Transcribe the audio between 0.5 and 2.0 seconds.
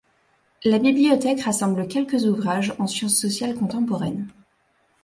La bibliothèque rassemble